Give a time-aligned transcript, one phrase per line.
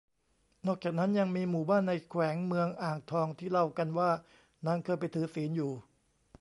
[0.67, 4.11] นอกจากนั้น ยังมีหมู่บ้านในแขวงเมืองอ่างทองที่เล่ากันว่า
[4.65, 5.71] นางเคยไปถือศีลอยู่